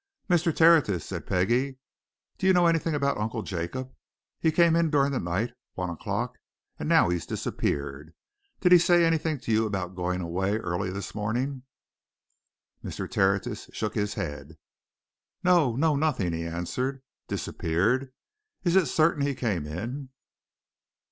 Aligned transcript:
"Mr. 0.27 0.51
Tertius," 0.55 1.05
said 1.05 1.27
Peggie, 1.27 1.77
"do 2.39 2.47
you 2.47 2.53
know 2.53 2.65
anything 2.65 2.95
about 2.95 3.19
Uncle 3.19 3.43
Jacob? 3.43 3.93
He 4.39 4.51
came 4.51 4.75
in 4.75 4.89
during 4.89 5.11
the 5.11 5.19
night 5.19 5.53
one 5.75 5.91
o'clock 5.91 6.39
and 6.79 6.89
now 6.89 7.09
he's 7.09 7.27
disappeared. 7.27 8.11
Did 8.61 8.71
he 8.71 8.79
say 8.79 9.05
anything 9.05 9.39
to 9.41 9.51
you 9.51 9.67
about 9.67 9.93
going 9.95 10.19
away 10.19 10.57
early 10.57 10.89
this 10.89 11.13
morning?" 11.13 11.61
Mr. 12.83 13.07
Tertius 13.07 13.69
shook 13.73 13.93
his 13.93 14.15
head. 14.15 14.57
"No 15.43 15.75
no 15.75 15.95
nothing!" 15.95 16.33
he 16.33 16.47
answered. 16.47 17.03
"Disappeared! 17.27 18.11
Is 18.63 18.75
it 18.75 18.87
certain 18.87 19.21
he 19.21 19.35
came 19.35 19.67
in?" 19.67 20.09